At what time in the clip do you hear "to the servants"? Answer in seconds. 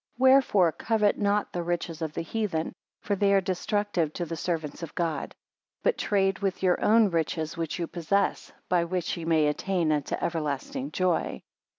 4.13-4.81